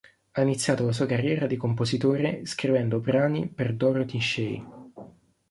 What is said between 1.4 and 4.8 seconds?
di compositore scrivendo brani per Dorothy Shay.